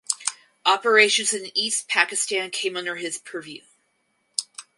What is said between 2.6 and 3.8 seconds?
under his purview.